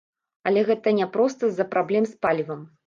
[0.51, 2.71] Але гэта няпроста з-за праблем з палівам.